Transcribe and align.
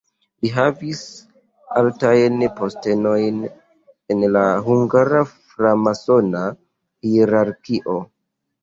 Li 0.43 0.49
havis 0.53 1.01
altajn 1.81 2.41
postenojn 2.61 3.39
en 4.17 4.27
la 4.39 4.45
hungara 4.71 5.23
framasona 5.53 6.45
hierarkio. 7.11 8.05